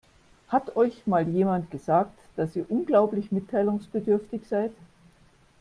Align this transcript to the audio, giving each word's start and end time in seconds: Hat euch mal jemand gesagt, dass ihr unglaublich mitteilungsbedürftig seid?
Hat 0.47 0.75
euch 0.77 1.05
mal 1.05 1.27
jemand 1.29 1.69
gesagt, 1.69 2.17
dass 2.35 2.55
ihr 2.55 2.65
unglaublich 2.71 3.31
mitteilungsbedürftig 3.31 4.47
seid? 4.47 4.71